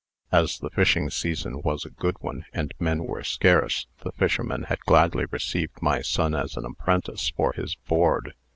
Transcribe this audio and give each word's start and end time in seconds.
As 0.31 0.57
the 0.57 0.71
fishing 0.71 1.11
season 1.11 1.61
was 1.61 1.85
a 1.85 1.91
good 1.91 2.15
one, 2.21 2.43
and 2.53 2.73
men 2.79 3.03
were 3.03 3.21
scarce, 3.23 3.85
the 3.99 4.11
fisherman 4.11 4.63
had 4.63 4.79
gladly 4.79 5.25
received 5.25 5.79
my 5.79 6.01
son 6.01 6.33
as 6.33 6.57
an 6.57 6.65
apprentice 6.65 7.29
for 7.37 7.53
his 7.53 7.75
board. 7.75 8.33